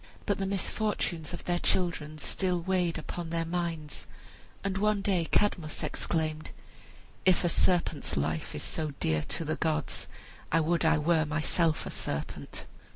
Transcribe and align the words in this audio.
But 0.25 0.39
the 0.39 0.47
misfortunes 0.47 1.31
of 1.31 1.43
their 1.43 1.59
children 1.59 2.17
still 2.17 2.59
weighed 2.61 2.97
upon 2.97 3.29
their 3.29 3.45
minds; 3.45 4.07
and 4.63 4.75
one 4.79 5.01
day 5.03 5.25
Cadmus 5.25 5.83
exclaimed, 5.83 6.49
"If 7.23 7.43
a 7.43 7.49
serpent's 7.49 8.17
life 8.17 8.55
is 8.55 8.63
so 8.63 8.93
dear 8.99 9.21
to 9.21 9.45
the 9.45 9.57
gods, 9.57 10.07
I 10.51 10.59
would 10.59 10.85
I 10.85 10.97
were 10.97 11.25
myself 11.27 11.85
a 11.85 11.91
serpent." 11.91 12.65